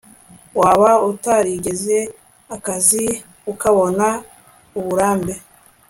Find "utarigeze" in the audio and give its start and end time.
1.11-1.97